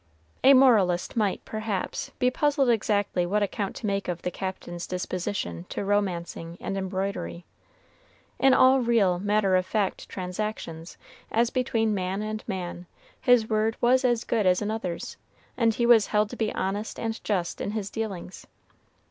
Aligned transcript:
A 0.43 0.55
moralist 0.55 1.15
might, 1.15 1.45
perhaps, 1.45 2.09
be 2.17 2.31
puzzled 2.31 2.71
exactly 2.71 3.23
what 3.23 3.43
account 3.43 3.75
to 3.75 3.85
make 3.85 4.07
of 4.07 4.23
the 4.23 4.31
Captain's 4.31 4.87
disposition 4.87 5.67
to 5.69 5.85
romancing 5.85 6.57
and 6.59 6.75
embroidery. 6.75 7.45
In 8.39 8.55
all 8.55 8.79
real, 8.79 9.19
matter 9.19 9.55
of 9.55 9.63
fact 9.63 10.09
transactions, 10.09 10.97
as 11.31 11.51
between 11.51 11.93
man 11.93 12.23
and 12.23 12.43
man, 12.47 12.87
his 13.21 13.47
word 13.47 13.77
was 13.79 14.03
as 14.03 14.23
good 14.23 14.47
as 14.47 14.59
another's, 14.59 15.17
and 15.55 15.75
he 15.75 15.85
was 15.85 16.07
held 16.07 16.31
to 16.31 16.35
be 16.35 16.51
honest 16.55 16.99
and 16.99 17.23
just 17.23 17.61
in 17.61 17.69
his 17.69 17.91
dealings. 17.91 18.47